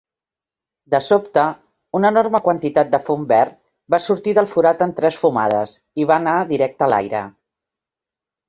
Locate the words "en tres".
4.87-5.21